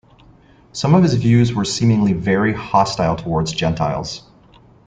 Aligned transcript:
Some 0.73 0.95
of 0.95 1.03
his 1.03 1.13
views 1.13 1.53
were 1.53 1.63
seemingly 1.63 2.13
very 2.13 2.53
hostile 2.53 3.15
towards 3.15 3.51
gentiles. 3.51 4.23